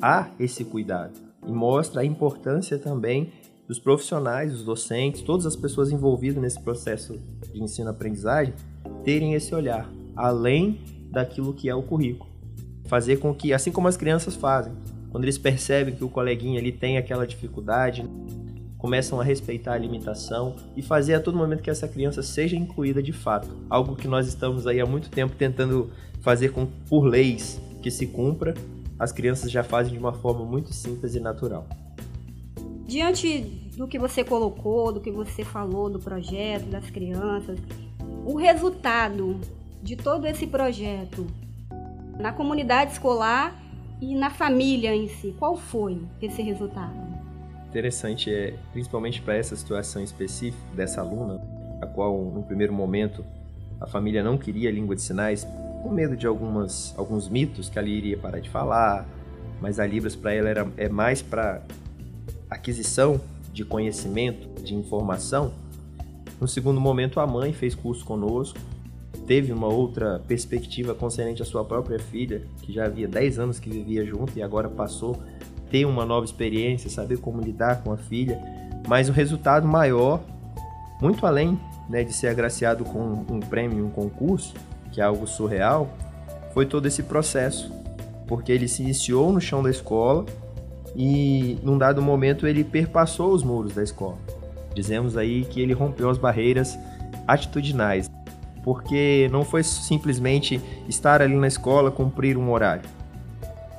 Há 0.00 0.30
esse 0.38 0.64
cuidado 0.64 1.18
e 1.46 1.50
mostra 1.50 2.02
a 2.02 2.04
importância 2.04 2.78
também 2.78 3.32
dos 3.66 3.78
profissionais, 3.78 4.52
dos 4.52 4.62
docentes, 4.62 5.22
todas 5.22 5.46
as 5.46 5.56
pessoas 5.56 5.90
envolvidas 5.90 6.40
nesse 6.40 6.60
processo 6.60 7.18
de 7.52 7.62
ensino-aprendizagem 7.62 8.54
terem 9.02 9.34
esse 9.34 9.54
olhar, 9.54 9.90
além 10.14 10.80
daquilo 11.14 11.54
que 11.54 11.68
é 11.68 11.74
o 11.74 11.82
currículo. 11.82 12.30
Fazer 12.86 13.16
com 13.16 13.34
que, 13.34 13.54
assim 13.54 13.72
como 13.72 13.88
as 13.88 13.96
crianças 13.96 14.34
fazem, 14.34 14.72
quando 15.10 15.24
eles 15.24 15.38
percebem 15.38 15.94
que 15.94 16.04
o 16.04 16.08
coleguinha 16.08 16.58
ali 16.58 16.72
tem 16.72 16.98
aquela 16.98 17.26
dificuldade, 17.26 18.04
começam 18.76 19.18
a 19.18 19.24
respeitar 19.24 19.72
a 19.72 19.78
limitação 19.78 20.56
e 20.76 20.82
fazer 20.82 21.14
a 21.14 21.20
todo 21.20 21.38
momento 21.38 21.62
que 21.62 21.70
essa 21.70 21.88
criança 21.88 22.22
seja 22.22 22.56
incluída 22.56 23.02
de 23.02 23.12
fato. 23.12 23.48
Algo 23.70 23.96
que 23.96 24.06
nós 24.06 24.26
estamos 24.26 24.66
aí 24.66 24.80
há 24.80 24.84
muito 24.84 25.08
tempo 25.08 25.34
tentando 25.36 25.90
fazer 26.20 26.50
com 26.50 26.66
por 26.66 27.04
leis 27.04 27.58
que 27.80 27.90
se 27.90 28.06
cumpra, 28.06 28.54
as 28.98 29.12
crianças 29.12 29.50
já 29.50 29.62
fazem 29.62 29.92
de 29.92 29.98
uma 29.98 30.12
forma 30.12 30.44
muito 30.44 30.72
simples 30.72 31.14
e 31.14 31.20
natural. 31.20 31.66
Diante 32.86 33.40
do 33.76 33.88
que 33.88 33.98
você 33.98 34.22
colocou, 34.22 34.92
do 34.92 35.00
que 35.00 35.10
você 35.10 35.44
falou 35.44 35.88
do 35.88 35.98
projeto, 35.98 36.66
das 36.66 36.90
crianças, 36.90 37.58
o 38.24 38.36
resultado 38.36 39.40
de 39.84 39.96
todo 39.96 40.26
esse 40.26 40.46
projeto 40.46 41.26
na 42.18 42.32
comunidade 42.32 42.92
escolar 42.92 43.54
e 44.00 44.14
na 44.14 44.30
família 44.30 44.96
em 44.96 45.08
si, 45.08 45.34
qual 45.38 45.58
foi 45.58 46.00
esse 46.22 46.40
resultado? 46.40 46.94
Interessante 47.68 48.32
é, 48.32 48.54
principalmente 48.72 49.20
para 49.20 49.36
essa 49.36 49.54
situação 49.54 50.02
específica 50.02 50.64
dessa 50.74 51.02
aluna, 51.02 51.38
a 51.82 51.86
qual 51.86 52.16
no 52.16 52.42
primeiro 52.42 52.72
momento 52.72 53.22
a 53.78 53.86
família 53.86 54.22
não 54.22 54.38
queria 54.38 54.70
língua 54.70 54.96
de 54.96 55.02
sinais, 55.02 55.46
com 55.82 55.90
medo 55.90 56.16
de 56.16 56.26
algumas, 56.26 56.94
alguns 56.96 57.28
mitos 57.28 57.68
que 57.68 57.78
ela 57.78 57.88
iria 57.88 58.16
parar 58.16 58.40
de 58.40 58.48
falar, 58.48 59.06
mas 59.60 59.78
a 59.78 59.86
Libras 59.86 60.16
para 60.16 60.32
ela 60.32 60.48
era, 60.48 60.66
é 60.78 60.88
mais 60.88 61.20
para 61.20 61.60
aquisição 62.48 63.20
de 63.52 63.66
conhecimento, 63.66 64.62
de 64.62 64.74
informação. 64.74 65.52
No 66.40 66.48
segundo 66.48 66.80
momento, 66.80 67.20
a 67.20 67.26
mãe 67.26 67.52
fez 67.52 67.74
curso 67.74 68.02
conosco, 68.02 68.58
teve 69.26 69.52
uma 69.52 69.68
outra 69.68 70.20
perspectiva 70.26 70.94
concernente 70.94 71.42
à 71.42 71.44
sua 71.44 71.64
própria 71.64 71.98
filha, 71.98 72.42
que 72.62 72.72
já 72.72 72.86
havia 72.86 73.08
10 73.08 73.38
anos 73.38 73.58
que 73.58 73.70
vivia 73.70 74.04
junto 74.04 74.38
e 74.38 74.42
agora 74.42 74.68
passou 74.68 75.14
a 75.14 75.70
ter 75.70 75.84
uma 75.84 76.04
nova 76.04 76.24
experiência, 76.24 76.90
saber 76.90 77.18
como 77.18 77.40
lidar 77.40 77.82
com 77.82 77.92
a 77.92 77.96
filha, 77.96 78.40
mas 78.86 79.08
o 79.08 79.12
resultado 79.12 79.66
maior, 79.66 80.20
muito 81.00 81.26
além 81.26 81.58
né, 81.88 82.04
de 82.04 82.12
ser 82.12 82.28
agraciado 82.28 82.84
com 82.84 83.24
um 83.30 83.40
prêmio, 83.40 83.84
um 83.84 83.90
concurso, 83.90 84.54
que 84.92 85.00
é 85.00 85.04
algo 85.04 85.26
surreal, 85.26 85.88
foi 86.52 86.66
todo 86.66 86.86
esse 86.86 87.02
processo, 87.02 87.72
porque 88.26 88.52
ele 88.52 88.68
se 88.68 88.82
iniciou 88.82 89.32
no 89.32 89.40
chão 89.40 89.62
da 89.62 89.70
escola 89.70 90.24
e 90.94 91.58
num 91.62 91.76
dado 91.76 92.00
momento 92.00 92.46
ele 92.46 92.62
perpassou 92.62 93.32
os 93.32 93.42
muros 93.42 93.74
da 93.74 93.82
escola. 93.82 94.18
Dizemos 94.74 95.16
aí 95.16 95.44
que 95.44 95.60
ele 95.60 95.72
rompeu 95.72 96.08
as 96.08 96.18
barreiras 96.18 96.78
atitudinais, 97.26 98.08
porque 98.64 99.28
não 99.30 99.44
foi 99.44 99.62
simplesmente 99.62 100.58
estar 100.88 101.20
ali 101.20 101.36
na 101.36 101.46
escola, 101.46 101.90
cumprir 101.90 102.38
um 102.38 102.50
horário. 102.50 102.88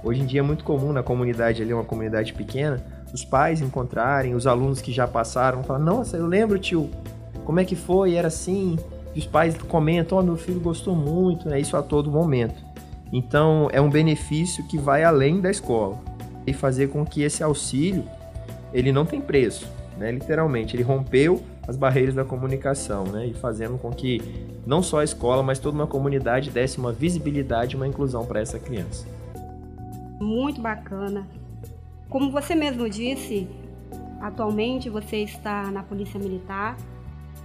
Hoje 0.03 0.21
em 0.21 0.25
dia 0.25 0.41
é 0.41 0.43
muito 0.43 0.63
comum 0.63 0.93
na 0.93 1.01
comunidade 1.01 1.63
ali, 1.63 1.73
uma 1.73 1.83
comunidade 1.83 2.31
pequena, 2.33 2.85
os 3.11 3.25
pais 3.25 3.59
encontrarem 3.59 4.35
os 4.35 4.45
alunos 4.45 4.79
que 4.79 4.91
já 4.91 5.07
passaram, 5.07 5.63
falar: 5.63 5.79
"Nossa, 5.79 6.15
eu 6.15 6.27
lembro, 6.27 6.59
tio, 6.59 6.91
como 7.43 7.59
é 7.59 7.65
que 7.65 7.75
foi? 7.75 8.13
Era 8.13 8.27
assim?" 8.27 8.77
E 9.15 9.19
os 9.19 9.25
pais 9.25 9.57
comentam: 9.57 10.19
"Oh, 10.19 10.21
meu 10.21 10.37
filho 10.37 10.59
gostou 10.59 10.95
muito", 10.95 11.49
né? 11.49 11.59
Isso 11.59 11.75
a 11.75 11.81
todo 11.81 12.11
momento. 12.11 12.63
Então, 13.11 13.67
é 13.71 13.81
um 13.81 13.89
benefício 13.89 14.67
que 14.67 14.77
vai 14.77 15.03
além 15.03 15.41
da 15.41 15.49
escola 15.49 15.97
e 16.45 16.53
fazer 16.53 16.89
com 16.89 17.03
que 17.03 17.23
esse 17.23 17.41
auxílio 17.41 18.03
ele 18.71 18.91
não 18.91 19.05
tem 19.05 19.19
preço, 19.19 19.67
né? 19.97 20.11
Literalmente, 20.11 20.75
ele 20.75 20.83
rompeu 20.83 21.41
as 21.67 21.75
barreiras 21.75 22.13
da 22.13 22.23
comunicação, 22.23 23.05
né? 23.05 23.27
E 23.27 23.33
fazendo 23.33 23.77
com 23.77 23.91
que 23.91 24.21
não 24.65 24.81
só 24.83 24.99
a 24.99 25.03
escola, 25.03 25.41
mas 25.41 25.59
toda 25.59 25.75
uma 25.75 25.87
comunidade 25.87 26.49
desse 26.49 26.77
uma 26.77 26.91
visibilidade, 26.91 27.75
uma 27.75 27.87
inclusão 27.87 28.25
para 28.25 28.39
essa 28.39 28.59
criança. 28.59 29.07
Muito 30.19 30.61
bacana. 30.61 31.27
Como 32.09 32.31
você 32.31 32.55
mesmo 32.55 32.89
disse, 32.89 33.47
atualmente 34.21 34.89
você 34.89 35.17
está 35.17 35.69
na 35.71 35.83
Polícia 35.83 36.19
Militar. 36.19 36.77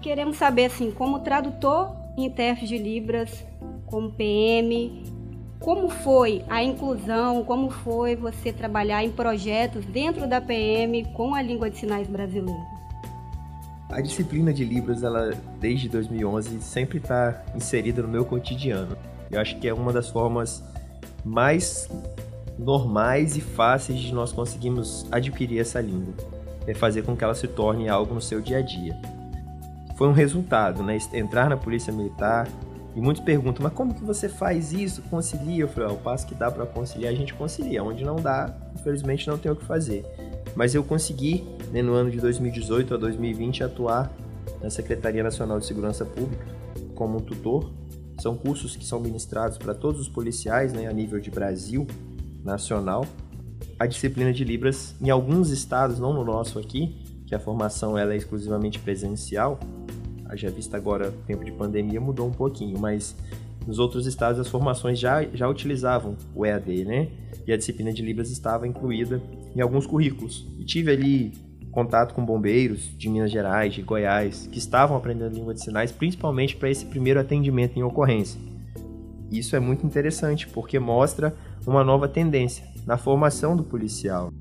Queremos 0.00 0.36
saber 0.36 0.66
assim, 0.66 0.90
como 0.90 1.20
tradutor 1.20 1.92
em 2.16 2.26
intérprete 2.26 2.68
de 2.68 2.78
Libras, 2.78 3.44
como 3.86 4.12
PM, 4.12 5.02
como 5.58 5.90
foi 5.90 6.42
a 6.48 6.62
inclusão, 6.62 7.44
como 7.44 7.70
foi 7.70 8.16
você 8.16 8.52
trabalhar 8.52 9.04
em 9.04 9.10
projetos 9.10 9.84
dentro 9.84 10.26
da 10.26 10.40
PM 10.40 11.04
com 11.12 11.34
a 11.34 11.42
língua 11.42 11.68
de 11.68 11.76
sinais 11.76 12.08
brasileira? 12.08 12.79
A 13.90 14.00
disciplina 14.00 14.52
de 14.52 14.64
Libras, 14.64 15.02
ela 15.02 15.32
desde 15.59 15.88
2011 15.88 16.61
sempre 16.62 16.99
está 16.99 17.42
inserida 17.54 18.02
no 18.02 18.09
meu 18.09 18.25
cotidiano. 18.25 18.97
Eu 19.30 19.40
acho 19.40 19.59
que 19.59 19.68
é 19.68 19.75
uma 19.75 19.92
das 19.92 20.09
formas 20.09 20.62
mais 21.25 21.88
normais 22.59 23.37
e 23.37 23.40
fáceis 23.40 23.99
de 23.99 24.14
nós 24.14 24.32
conseguirmos 24.32 25.06
adquirir 25.11 25.59
essa 25.59 25.80
língua. 25.80 26.14
É 26.66 26.75
fazer 26.75 27.02
com 27.02 27.16
que 27.16 27.25
ela 27.25 27.35
se 27.35 27.49
torne 27.49 27.88
algo 27.88 28.14
no 28.14 28.20
seu 28.20 28.40
dia 28.40 28.59
a 28.59 28.62
dia. 28.62 28.97
Foi 29.97 30.06
um 30.06 30.12
resultado, 30.12 30.82
né? 30.82 30.97
Entrar 31.12 31.50
na 31.50 31.56
Polícia 31.56 31.92
Militar, 31.92 32.47
e 32.94 33.00
muitos 33.00 33.23
perguntam, 33.23 33.62
mas 33.62 33.73
como 33.73 33.94
que 33.94 34.02
você 34.02 34.28
faz 34.28 34.73
isso? 34.73 35.02
Concilia? 35.02 35.62
Eu 35.62 35.68
falei, 35.68 35.88
ah, 35.88 35.92
o 35.92 35.97
passo 35.97 36.26
que 36.26 36.35
dá 36.35 36.50
para 36.50 36.66
conciliar, 36.66 37.12
a 37.12 37.16
gente 37.16 37.32
concilia. 37.35 37.82
Onde 37.85 38.04
não 38.04 38.16
dá, 38.16 38.52
infelizmente 38.75 39.28
não 39.28 39.38
tem 39.38 39.50
o 39.50 39.56
que 39.56 39.64
fazer. 39.64 40.04
Mas 40.54 40.75
eu 40.75 40.83
consegui, 40.83 41.45
né, 41.73 41.83
no 41.83 41.95
ano 41.95 42.11
de 42.11 42.21
2018 42.21 42.95
a 42.95 42.97
2020, 42.97 43.64
atuar 43.64 44.12
na 44.62 44.71
Secretaria 44.71 45.23
Nacional 45.23 45.59
de 45.59 45.66
Segurança 45.66 46.04
Pública 46.04 46.45
como 46.95 47.19
um 47.19 47.21
tutor. 47.21 47.71
São 48.21 48.37
cursos 48.37 48.76
que 48.76 48.85
são 48.85 49.00
ministrados 49.00 49.57
para 49.57 49.75
todos 49.75 50.00
os 50.00 50.09
policiais, 50.09 50.73
né, 50.73 50.87
a 50.87 50.92
nível 50.92 51.19
de 51.19 51.30
Brasil, 51.30 51.87
nacional. 52.45 53.07
A 53.78 53.87
disciplina 53.87 54.33
de 54.33 54.45
Libras, 54.45 54.95
em 55.00 55.09
alguns 55.09 55.50
estados, 55.50 55.99
não 55.99 56.12
no 56.12 56.25
nosso 56.25 56.59
aqui, 56.59 56.99
que 57.26 57.35
a 57.35 57.38
formação 57.38 57.97
ela 57.97 58.12
é 58.12 58.16
exclusivamente 58.16 58.78
presencial, 58.78 59.59
já 60.37 60.50
vista 60.50 60.76
agora 60.76 61.12
tempo 61.26 61.45
de 61.45 61.52
pandemia 61.52 62.00
mudou 62.00 62.26
um 62.28 62.33
pouquinho, 62.33 62.78
mas 62.78 63.16
nos 63.66 63.78
outros 63.78 64.06
estados 64.06 64.40
as 64.40 64.48
formações 64.48 64.98
já, 64.98 65.22
já 65.34 65.48
utilizavam 65.48 66.16
o 66.34 66.44
EAD, 66.44 66.84
né? 66.84 67.08
E 67.46 67.52
a 67.52 67.56
disciplina 67.56 67.92
de 67.92 68.02
Libras 68.02 68.30
estava 68.30 68.66
incluída 68.66 69.22
em 69.54 69.60
alguns 69.60 69.86
currículos. 69.86 70.46
E 70.58 70.64
tive 70.64 70.90
ali 70.90 71.32
contato 71.70 72.14
com 72.14 72.24
bombeiros 72.24 72.90
de 72.98 73.08
Minas 73.08 73.30
Gerais, 73.30 73.72
de 73.72 73.82
Goiás, 73.82 74.48
que 74.50 74.58
estavam 74.58 74.96
aprendendo 74.96 75.34
língua 75.34 75.54
de 75.54 75.62
sinais, 75.62 75.92
principalmente 75.92 76.56
para 76.56 76.70
esse 76.70 76.84
primeiro 76.86 77.20
atendimento 77.20 77.78
em 77.78 77.82
ocorrência. 77.82 78.40
Isso 79.30 79.54
é 79.54 79.60
muito 79.60 79.86
interessante, 79.86 80.48
porque 80.48 80.78
mostra 80.78 81.34
uma 81.66 81.84
nova 81.84 82.08
tendência 82.08 82.64
na 82.84 82.96
formação 82.96 83.56
do 83.56 83.62
policial. 83.62 84.32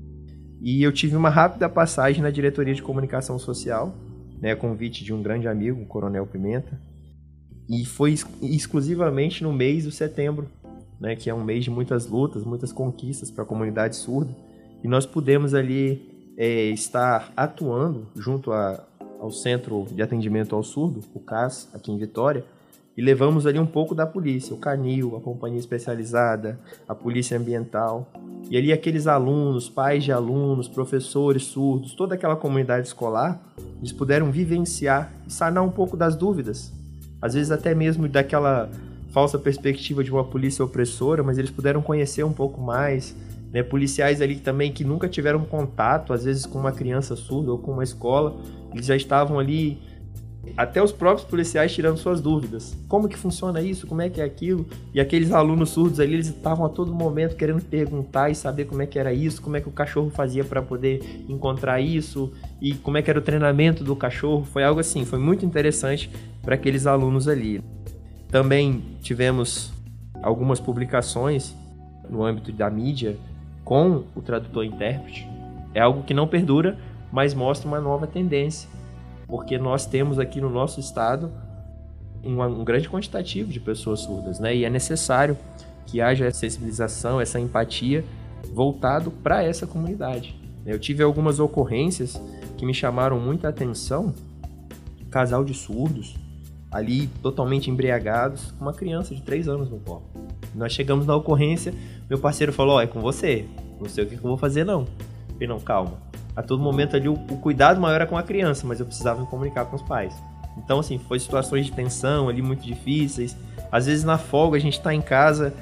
E 0.60 0.82
eu 0.82 0.92
tive 0.92 1.16
uma 1.16 1.30
rápida 1.30 1.68
passagem 1.68 2.22
na 2.22 2.30
diretoria 2.30 2.74
de 2.74 2.82
comunicação 2.82 3.38
social, 3.38 3.94
né, 4.40 4.54
convite 4.54 5.04
de 5.04 5.12
um 5.12 5.22
grande 5.22 5.46
amigo, 5.46 5.80
o 5.80 5.86
Coronel 5.86 6.26
Pimenta, 6.26 6.80
e 7.70 7.84
foi 7.84 8.16
exclusivamente 8.42 9.44
no 9.44 9.52
mês 9.52 9.84
de 9.84 9.92
setembro, 9.92 10.48
né, 10.98 11.14
que 11.14 11.30
é 11.30 11.34
um 11.34 11.44
mês 11.44 11.62
de 11.62 11.70
muitas 11.70 12.04
lutas, 12.04 12.42
muitas 12.42 12.72
conquistas 12.72 13.30
para 13.30 13.44
a 13.44 13.46
comunidade 13.46 13.94
surda, 13.94 14.36
e 14.82 14.88
nós 14.88 15.06
pudemos 15.06 15.54
ali 15.54 16.32
é, 16.36 16.64
estar 16.70 17.32
atuando 17.36 18.08
junto 18.16 18.50
a, 18.50 18.84
ao 19.20 19.30
Centro 19.30 19.86
de 19.92 20.02
Atendimento 20.02 20.56
ao 20.56 20.64
Surdo, 20.64 21.00
o 21.14 21.20
CAS, 21.20 21.68
aqui 21.72 21.92
em 21.92 21.96
Vitória, 21.96 22.44
e 22.96 23.02
levamos 23.02 23.46
ali 23.46 23.58
um 23.58 23.66
pouco 23.66 23.94
da 23.94 24.04
polícia, 24.04 24.52
o 24.52 24.58
Canil, 24.58 25.16
a 25.16 25.20
companhia 25.20 25.60
especializada, 25.60 26.58
a 26.88 26.94
polícia 26.94 27.38
ambiental. 27.38 28.10
E 28.50 28.56
ali 28.56 28.72
aqueles 28.72 29.06
alunos, 29.06 29.68
pais 29.68 30.02
de 30.02 30.10
alunos, 30.10 30.66
professores 30.66 31.44
surdos, 31.44 31.94
toda 31.94 32.16
aquela 32.16 32.34
comunidade 32.34 32.88
escolar, 32.88 33.40
eles 33.78 33.92
puderam 33.92 34.30
vivenciar 34.32 35.14
e 35.26 35.32
sanar 35.32 35.62
um 35.62 35.70
pouco 35.70 35.96
das 35.96 36.16
dúvidas. 36.16 36.79
Às 37.20 37.34
vezes 37.34 37.50
até 37.50 37.74
mesmo 37.74 38.08
daquela 38.08 38.70
falsa 39.10 39.38
perspectiva 39.38 40.02
de 40.02 40.10
uma 40.10 40.24
polícia 40.24 40.64
opressora, 40.64 41.22
mas 41.22 41.38
eles 41.38 41.50
puderam 41.50 41.82
conhecer 41.82 42.24
um 42.24 42.32
pouco 42.32 42.60
mais, 42.60 43.16
né? 43.52 43.62
Policiais 43.62 44.20
ali 44.20 44.36
também 44.36 44.72
que 44.72 44.84
nunca 44.84 45.08
tiveram 45.08 45.44
contato, 45.44 46.12
às 46.12 46.24
vezes 46.24 46.46
com 46.46 46.58
uma 46.58 46.72
criança 46.72 47.16
surda 47.16 47.50
ou 47.50 47.58
com 47.58 47.72
uma 47.72 47.84
escola, 47.84 48.40
eles 48.72 48.86
já 48.86 48.96
estavam 48.96 49.38
ali 49.38 49.78
até 50.56 50.82
os 50.82 50.92
próprios 50.92 51.28
policiais 51.28 51.72
tirando 51.72 51.98
suas 51.98 52.20
dúvidas. 52.20 52.76
Como 52.88 53.08
que 53.08 53.16
funciona 53.16 53.60
isso? 53.60 53.86
Como 53.86 54.02
é 54.02 54.08
que 54.08 54.20
é 54.20 54.24
aquilo? 54.24 54.66
E 54.92 55.00
aqueles 55.00 55.32
alunos 55.32 55.70
surdos 55.70 56.00
ali, 56.00 56.14
eles 56.14 56.28
estavam 56.28 56.64
a 56.64 56.68
todo 56.68 56.94
momento 56.94 57.36
querendo 57.36 57.62
perguntar 57.62 58.30
e 58.30 58.34
saber 58.34 58.64
como 58.64 58.82
é 58.82 58.86
que 58.86 58.98
era 58.98 59.12
isso, 59.12 59.42
como 59.42 59.56
é 59.56 59.60
que 59.60 59.68
o 59.68 59.72
cachorro 59.72 60.10
fazia 60.10 60.44
para 60.44 60.62
poder 60.62 61.24
encontrar 61.28 61.80
isso 61.80 62.32
e 62.60 62.74
como 62.74 62.96
é 62.96 63.02
que 63.02 63.10
era 63.10 63.18
o 63.18 63.22
treinamento 63.22 63.84
do 63.84 63.94
cachorro. 63.94 64.44
Foi 64.44 64.64
algo 64.64 64.80
assim, 64.80 65.04
foi 65.04 65.18
muito 65.18 65.44
interessante 65.44 66.10
para 66.42 66.54
aqueles 66.54 66.86
alunos 66.86 67.28
ali. 67.28 67.62
Também 68.28 68.82
tivemos 69.02 69.72
algumas 70.22 70.60
publicações 70.60 71.54
no 72.08 72.24
âmbito 72.24 72.52
da 72.52 72.68
mídia 72.70 73.16
com 73.64 74.04
o 74.14 74.22
tradutor 74.22 74.64
intérprete. 74.64 75.26
É 75.74 75.80
algo 75.80 76.02
que 76.02 76.14
não 76.14 76.26
perdura, 76.26 76.76
mas 77.12 77.34
mostra 77.34 77.68
uma 77.68 77.80
nova 77.80 78.06
tendência 78.06 78.68
porque 79.30 79.56
nós 79.56 79.86
temos 79.86 80.18
aqui 80.18 80.40
no 80.40 80.50
nosso 80.50 80.80
estado 80.80 81.30
um, 82.22 82.42
um 82.42 82.64
grande 82.64 82.90
quantitativo 82.90 83.50
de 83.50 83.60
pessoas 83.60 84.00
surdas, 84.00 84.40
né? 84.40 84.54
E 84.54 84.64
é 84.64 84.70
necessário 84.70 85.38
que 85.86 86.00
haja 86.00 86.26
essa 86.26 86.40
sensibilização, 86.40 87.20
essa 87.20 87.38
empatia 87.38 88.04
voltado 88.52 89.10
para 89.10 89.42
essa 89.42 89.66
comunidade. 89.66 90.38
Eu 90.66 90.78
tive 90.78 91.02
algumas 91.02 91.38
ocorrências 91.38 92.20
que 92.58 92.66
me 92.66 92.74
chamaram 92.74 93.18
muita 93.18 93.48
atenção. 93.48 94.12
Casal 95.10 95.44
de 95.44 95.54
surdos, 95.54 96.14
ali 96.70 97.08
totalmente 97.20 97.68
embriagados, 97.70 98.52
com 98.52 98.64
uma 98.64 98.72
criança 98.72 99.14
de 99.14 99.22
3 99.22 99.48
anos 99.48 99.68
no 99.68 99.80
colo. 99.80 100.04
Nós 100.54 100.72
chegamos 100.72 101.04
na 101.06 101.16
ocorrência, 101.16 101.74
meu 102.08 102.18
parceiro 102.18 102.52
falou: 102.52 102.76
oh, 102.76 102.80
é 102.80 102.86
com 102.86 103.00
você, 103.00 103.44
não 103.80 103.88
sei 103.88 104.04
o 104.04 104.06
que 104.06 104.14
eu 104.14 104.20
vou 104.20 104.36
fazer 104.36 104.64
não. 104.64 104.82
Eu 104.82 105.32
falei: 105.32 105.48
Não, 105.48 105.58
calma, 105.58 105.94
a 106.34 106.42
todo 106.42 106.62
momento 106.62 106.96
ali 106.96 107.08
o, 107.08 107.14
o 107.14 107.36
cuidado 107.38 107.80
maior 107.80 107.96
era 107.96 108.06
com 108.06 108.16
a 108.16 108.22
criança, 108.22 108.66
mas 108.66 108.80
eu 108.80 108.86
precisava 108.86 109.20
me 109.20 109.26
comunicar 109.26 109.64
com 109.66 109.76
os 109.76 109.82
pais. 109.82 110.14
Então, 110.56 110.80
assim, 110.80 110.98
foi 110.98 111.18
situações 111.18 111.66
de 111.66 111.72
tensão 111.72 112.28
ali 112.28 112.42
muito 112.42 112.62
difíceis. 112.62 113.36
Às 113.70 113.86
vezes 113.86 114.04
na 114.04 114.18
folga 114.18 114.56
a 114.56 114.60
gente 114.60 114.74
está 114.74 114.94
em 114.94 115.00
casa 115.00 115.54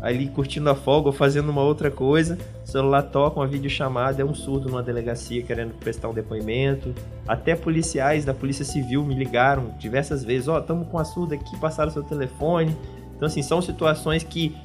ali 0.00 0.28
curtindo 0.28 0.70
a 0.70 0.74
folga 0.74 1.08
ou 1.08 1.12
fazendo 1.12 1.48
uma 1.48 1.62
outra 1.62 1.90
coisa, 1.90 2.38
o 2.64 2.66
celular 2.66 3.02
toca 3.02 3.40
uma 3.40 3.46
videochamada, 3.46 4.22
é 4.22 4.24
um 4.24 4.34
surdo 4.34 4.68
numa 4.68 4.82
delegacia 4.82 5.42
querendo 5.42 5.74
prestar 5.74 6.08
um 6.08 6.14
depoimento. 6.14 6.94
Até 7.26 7.56
policiais 7.56 8.24
da 8.24 8.32
Polícia 8.32 8.64
Civil 8.64 9.04
me 9.04 9.14
ligaram 9.14 9.74
diversas 9.78 10.24
vezes, 10.24 10.48
ó, 10.48 10.56
oh, 10.56 10.60
estamos 10.60 10.88
com 10.88 10.98
a 10.98 11.04
surda 11.04 11.34
aqui, 11.34 11.56
passaram 11.58 11.90
seu 11.90 12.02
telefone. 12.02 12.76
Então 13.16 13.26
assim, 13.26 13.42
são 13.42 13.60
situações 13.60 14.22
que 14.22 14.56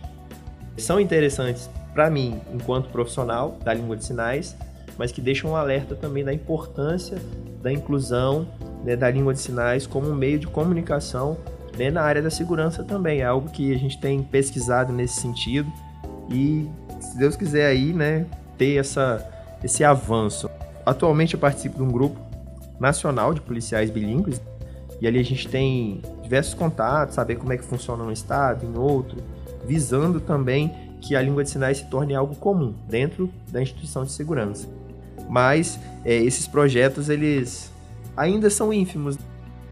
são 0.78 1.00
interessantes 1.00 1.70
para 1.94 2.10
mim 2.10 2.40
enquanto 2.54 2.90
profissional 2.90 3.58
da 3.64 3.74
língua 3.74 3.96
de 3.96 4.06
sinais, 4.06 4.56
mas 4.98 5.12
que 5.12 5.22
deixam 5.22 5.52
um 5.52 5.56
alerta 5.56 5.96
também 5.96 6.24
da 6.24 6.34
importância 6.34 7.18
da 7.64 7.72
inclusão 7.72 8.46
né, 8.84 8.96
da 8.96 9.10
língua 9.10 9.34
de 9.34 9.40
sinais 9.40 9.88
como 9.88 10.10
um 10.10 10.14
meio 10.14 10.38
de 10.38 10.46
comunicação 10.46 11.38
né, 11.78 11.90
na 11.90 12.02
área 12.02 12.22
da 12.22 12.30
segurança 12.30 12.84
também. 12.84 13.22
É 13.22 13.26
algo 13.26 13.50
que 13.50 13.74
a 13.74 13.78
gente 13.80 13.98
tem 13.98 14.22
pesquisado 14.22 14.92
nesse 14.92 15.22
sentido 15.22 15.72
e, 16.30 16.70
se 17.00 17.18
Deus 17.18 17.38
quiser 17.38 17.66
aí, 17.66 17.94
né, 17.94 18.26
ter 18.58 18.76
essa, 18.76 19.26
esse 19.64 19.84
avanço. 19.84 20.50
Atualmente 20.86 21.34
eu 21.34 21.40
participo 21.40 21.78
de 21.78 21.84
um 21.84 21.92
grupo 21.92 22.20
nacional 22.80 23.34
de 23.34 23.40
policiais 23.40 23.90
bilíngues 23.90 24.42
e 25.00 25.08
ali 25.08 25.20
a 25.20 25.24
gente 25.24 25.48
tem 25.48 26.02
diversos 26.22 26.54
contatos, 26.54 27.16
saber 27.16 27.38
como 27.38 27.54
é 27.54 27.58
que 27.58 27.64
funciona 27.64 28.04
um 28.04 28.12
estado, 28.12 28.66
em 28.66 28.78
outro, 28.78 29.18
visando 29.66 30.20
também 30.20 30.74
que 31.00 31.16
a 31.16 31.22
língua 31.22 31.44
de 31.44 31.50
sinais 31.50 31.78
se 31.78 31.86
torne 31.86 32.14
algo 32.14 32.36
comum 32.36 32.74
dentro 32.90 33.30
da 33.50 33.62
instituição 33.62 34.04
de 34.04 34.12
segurança 34.12 34.68
mas 35.30 35.80
é, 36.06 36.16
esses 36.16 36.48
projetos 36.48 37.10
eles 37.10 37.72
ainda 38.16 38.50
são 38.50 38.72
ínfimos, 38.72 39.18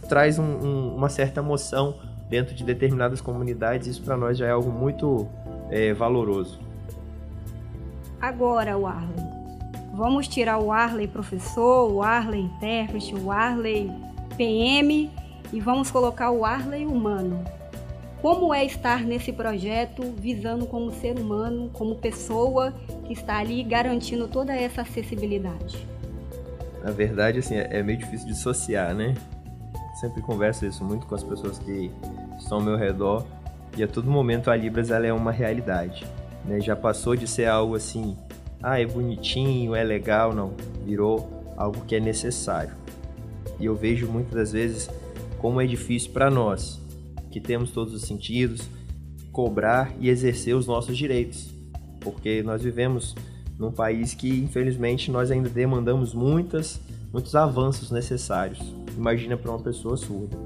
traz 0.08 0.39
um, 0.39 0.43
um, 0.43 0.96
uma 0.96 1.10
certa 1.10 1.39
emoção 1.39 1.96
dentro 2.29 2.55
de 2.55 2.63
determinadas 2.63 3.22
comunidades, 3.22 3.88
isso 3.88 4.01
para 4.01 4.15
nós 4.15 4.38
já 4.38 4.48
é 4.48 4.51
algo 4.51 4.72
muito 4.72 5.27
é, 5.70 5.93
valoroso. 5.93 6.60
Agora, 8.22 8.77
o 8.77 8.86
Arley. 8.86 9.41
Vamos 9.93 10.27
tirar 10.27 10.60
o 10.60 10.72
Arley 10.72 11.08
professor, 11.08 11.92
o 11.92 12.01
Arley 12.01 12.42
intérprete, 12.42 13.14
o 13.14 13.31
Arley 13.31 13.92
PM 14.37 15.11
e 15.51 15.59
vamos 15.59 15.92
colocar 15.92 16.31
o 16.31 16.46
Arley 16.46 16.85
humano. 16.85 17.44
Como 18.22 18.53
é 18.53 18.64
estar 18.64 19.03
nesse 19.03 19.34
projeto 19.34 20.03
visando 20.16 20.68
como 20.68 20.92
ser 20.92 21.18
humano, 21.18 21.72
como 21.74 21.96
pessoa 21.96 22.72
que 23.03 23.14
está 23.14 23.40
ali 23.40 23.64
garantindo 23.64 24.27
toda 24.27 24.53
essa 24.53 24.81
acessibilidade? 24.81 25.88
Na 26.84 26.92
verdade, 26.92 27.40
assim, 27.40 27.55
é, 27.55 27.79
é 27.79 27.81
meio 27.81 27.98
difícil 27.98 28.27
dissociar, 28.27 28.94
né? 28.94 29.16
Sempre 30.00 30.22
converso 30.22 30.68
isso 30.68 30.84
muito 30.84 31.07
com 31.07 31.16
as 31.16 31.24
pessoas 31.24 31.57
que 31.57 31.90
estão 32.38 32.60
ao 32.60 32.64
meu 32.64 32.77
redor 32.77 33.25
e 33.75 33.81
a 33.81 33.88
todo 33.88 34.10
momento 34.10 34.51
a 34.51 34.55
Libras 34.55 34.92
ela 34.92 35.07
é 35.07 35.14
uma 35.14 35.31
realidade, 35.31 36.05
né? 36.46 36.60
Já 36.60 36.75
passou 36.75 37.16
de 37.16 37.27
ser 37.27 37.46
algo 37.46 37.75
assim, 37.75 38.16
ah, 38.62 38.79
é 38.79 38.86
bonitinho, 38.86 39.74
é 39.74 39.84
legal, 39.84 40.31
não, 40.31 40.53
virou 40.86 41.27
algo 41.57 41.81
que 41.86 41.96
é 41.96 42.00
necessário. 42.00 42.75
E 43.60 43.66
eu 43.66 43.75
vejo 43.75 44.07
muitas 44.07 44.34
das 44.34 44.51
vezes 44.51 44.90
como 45.40 45.60
é 45.60 45.66
difícil 45.66 46.12
para 46.12 46.29
nós 46.29 46.80
que 47.31 47.39
temos 47.39 47.72
todos 47.72 47.94
os 47.94 48.03
sentidos, 48.03 48.70
cobrar 49.31 49.94
e 50.00 50.09
exercer 50.09 50.55
os 50.55 50.67
nossos 50.67 50.98
direitos, 50.98 51.50
porque 52.00 52.44
nós 52.44 52.61
vivemos 52.61 53.15
num 53.57 53.72
país 53.72 54.13
que 54.13 54.29
infelizmente 54.29 55.09
nós 55.09 55.31
ainda 55.31 55.50
demandamos 55.50 56.13
muitas, 56.13 56.81
muitos 57.11 57.35
avanços 57.35 57.91
necessários. 57.91 58.59
Imagina 58.98 59.37
para 59.37 59.51
uma 59.51 59.61
pessoa 59.61 59.96
surda. 59.96 60.37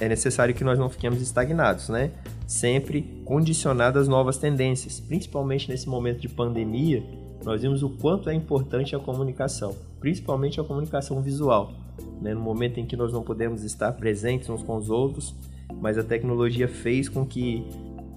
É 0.00 0.08
necessário 0.08 0.54
que 0.54 0.64
nós 0.64 0.78
não 0.78 0.90
fiquemos 0.90 1.22
estagnados, 1.22 1.88
né? 1.88 2.10
Sempre 2.46 3.22
condicionados 3.24 4.02
às 4.02 4.08
novas 4.08 4.36
tendências, 4.36 5.00
principalmente 5.00 5.68
nesse 5.68 5.88
momento 5.88 6.20
de 6.20 6.28
pandemia, 6.28 7.02
nós 7.44 7.62
vimos 7.62 7.82
o 7.82 7.90
quanto 7.90 8.28
é 8.28 8.34
importante 8.34 8.94
a 8.94 8.98
comunicação, 8.98 9.74
principalmente 10.00 10.60
a 10.60 10.64
comunicação 10.64 11.20
visual. 11.20 11.72
Né? 12.20 12.34
No 12.34 12.40
momento 12.40 12.78
em 12.78 12.86
que 12.86 12.96
nós 12.96 13.12
não 13.12 13.22
podemos 13.22 13.64
estar 13.64 13.92
presentes 13.92 14.48
uns 14.48 14.62
com 14.62 14.76
os 14.76 14.90
outros, 14.90 15.34
mas 15.80 15.98
a 15.98 16.02
tecnologia 16.02 16.68
fez 16.68 17.08
com 17.08 17.26
que 17.26 17.64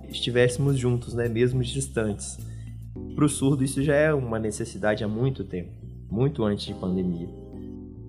estivéssemos 0.09 0.77
juntos, 0.77 1.13
né, 1.13 1.27
mesmo 1.27 1.63
distantes. 1.63 2.37
Para 3.15 3.25
o 3.25 3.29
surdo 3.29 3.63
isso 3.63 3.81
já 3.83 3.95
é 3.95 4.13
uma 4.13 4.39
necessidade 4.39 5.03
há 5.03 5.07
muito 5.07 5.43
tempo, 5.43 5.71
muito 6.09 6.43
antes 6.43 6.65
de 6.65 6.73
pandemia. 6.73 7.29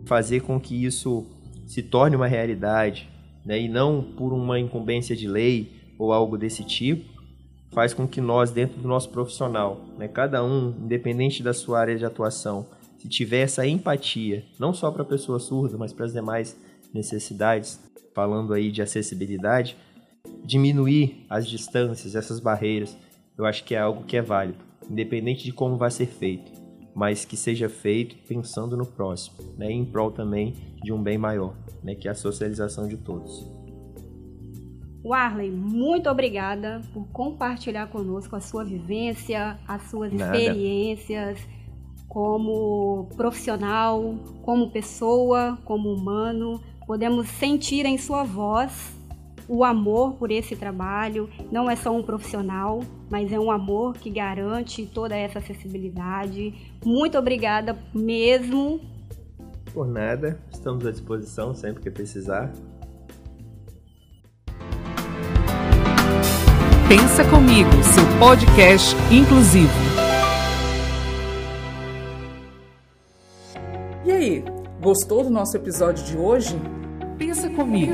Fazer 0.05 0.41
com 0.41 0.61
que 0.61 0.85
isso 0.85 1.27
se 1.67 1.83
torne 1.83 2.17
uma 2.17 2.27
realidade, 2.27 3.09
né, 3.45 3.61
e 3.61 3.69
não 3.69 4.03
por 4.03 4.33
uma 4.33 4.59
incumbência 4.59 5.17
de 5.17 5.27
lei 5.27 5.73
ou 5.99 6.13
algo 6.13 6.37
desse 6.37 6.63
tipo, 6.65 7.17
faz 7.73 7.93
com 7.93 8.07
que 8.07 8.21
nós, 8.21 8.51
dentro 8.51 8.81
do 8.81 8.89
nosso 8.89 9.11
profissional, 9.11 9.85
né, 9.99 10.09
cada 10.09 10.45
um, 10.45 10.75
independente 10.83 11.43
da 11.43 11.53
sua 11.53 11.81
área 11.81 11.97
de 11.97 12.05
atuação, 12.05 12.67
se 12.99 13.09
tiver 13.09 13.41
essa 13.41 13.67
empatia, 13.67 14.45
não 14.59 14.73
só 14.73 14.91
para 14.91 15.03
a 15.03 15.07
pessoa 15.07 15.39
surda, 15.39 15.77
mas 15.77 15.93
para 15.93 16.07
as 16.07 16.13
demais 16.13 16.57
necessidades, 16.93 17.81
falando 18.17 18.55
aí 18.55 18.73
de 18.73 18.81
acessibilidade, 18.81 19.77
diminuir 20.43 21.27
as 21.29 21.47
distâncias, 21.47 22.15
essas 22.15 22.41
barreiras, 22.41 22.97
eu 23.37 23.45
acho 23.45 23.63
que 23.63 23.75
é 23.75 23.79
algo 23.79 24.05
que 24.05 24.17
é 24.17 24.23
válido, 24.23 24.65
independente 24.91 25.45
de 25.45 25.53
como 25.53 25.77
vai 25.77 25.91
ser 25.91 26.07
feito, 26.07 26.51
mas 26.95 27.27
que 27.27 27.37
seja 27.37 27.69
feito 27.69 28.17
pensando 28.27 28.75
no 28.75 28.87
próximo, 28.87 29.37
né, 29.59 29.71
em 29.71 29.85
prol 29.85 30.11
também 30.11 30.55
de 30.83 30.95
um 30.95 31.03
bem 31.03 31.19
maior, 31.19 31.55
né, 31.85 31.95
que 31.95 32.09
é 32.09 32.11
a 32.11 32.15
socialização 32.15 32.89
de 32.89 32.97
todos. 32.97 33.47
Warley, 35.05 35.51
muito 35.51 36.09
obrigada 36.09 36.81
por 36.95 37.07
compartilhar 37.09 37.89
conosco 37.89 38.35
a 38.35 38.41
sua 38.41 38.65
vivência, 38.65 39.59
as 39.69 39.83
suas 39.91 40.11
Nada. 40.11 40.39
experiências 40.39 41.39
como 42.09 43.11
profissional, 43.15 44.15
como 44.43 44.71
pessoa, 44.71 45.59
como 45.67 45.93
humano 45.93 46.63
podemos 46.87 47.29
sentir 47.29 47.85
em 47.85 47.99
sua 47.99 48.22
voz 48.22 48.94
o 49.49 49.64
amor 49.64 50.14
por 50.14 50.31
esse 50.31 50.57
trabalho. 50.57 51.29
Não 51.51 51.70
é 51.70 51.77
só 51.77 51.94
um 51.94 52.03
profissional, 52.03 52.83
mas 53.11 53.33
é 53.33 53.38
um 53.38 53.51
amor 53.51 53.94
que 53.94 54.11
garante 54.11 54.87
toda 54.87 55.16
essa 55.16 55.38
acessibilidade. 55.38 56.55
Muito 56.85 57.18
obrigada 57.18 57.77
mesmo. 57.94 58.81
Por 59.72 59.87
nada, 59.87 60.40
estamos 60.51 60.87
à 60.87 60.90
disposição 60.90 61.55
sempre 61.55 61.83
que 61.83 61.90
precisar. 61.90 62.53
Pensa 66.88 67.25
comigo, 67.29 67.70
seu 67.83 68.18
podcast 68.18 68.94
inclusivo. 69.12 69.96
Gostou 74.87 75.25
do 75.25 75.31
nosso 75.31 75.57
episódio 75.57 76.05
de 76.05 76.16
hoje? 76.16 76.57
Pensa 77.18 77.51
comigo. 77.51 77.92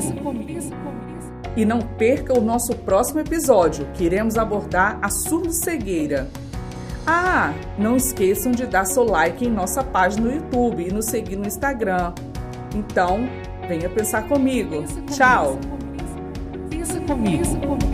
E 1.57 1.65
não 1.65 1.79
perca 1.79 2.37
o 2.37 2.41
nosso 2.41 2.75
próximo 2.75 3.19
episódio, 3.19 3.87
que 3.95 4.03
iremos 4.03 4.37
abordar 4.37 4.99
a 5.01 5.09
surdo-cegueira. 5.09 6.27
Ah, 7.07 7.51
não 7.79 7.95
esqueçam 7.95 8.51
de 8.51 8.67
dar 8.67 8.85
seu 8.85 9.03
like 9.03 9.43
em 9.43 9.49
nossa 9.49 9.83
página 9.83 10.27
no 10.27 10.35
YouTube 10.35 10.87
e 10.87 10.93
nos 10.93 11.05
seguir 11.05 11.35
no 11.35 11.47
Instagram. 11.47 12.13
Então, 12.75 13.27
Venha 13.67 13.89
pensar 13.89 14.27
comigo. 14.27 14.83
Tchau. 15.09 15.57
Pensa 16.69 16.99
comigo. 16.99 17.92